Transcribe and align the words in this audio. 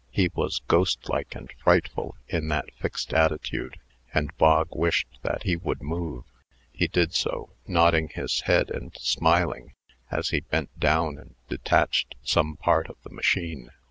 He 0.09 0.31
was 0.33 0.63
ghostlike 0.67 1.35
and 1.35 1.51
frightful 1.63 2.15
in 2.27 2.47
that 2.47 2.73
fixed 2.79 3.13
attitude, 3.13 3.77
and 4.15 4.35
Bog 4.37 4.69
wished 4.71 5.07
that 5.21 5.43
he 5.43 5.55
would 5.55 5.83
move. 5.83 6.23
He 6.73 6.87
did 6.87 7.13
so, 7.13 7.53
nodding 7.67 8.09
his 8.09 8.41
head, 8.49 8.71
and 8.71 8.95
smiling, 8.97 9.75
as 10.09 10.29
he 10.29 10.39
bent 10.39 10.75
down 10.79 11.19
and 11.19 11.35
detached 11.49 12.15
some 12.23 12.57
part 12.57 12.89
of 12.89 12.95
the 13.03 13.11
machine. 13.13 13.69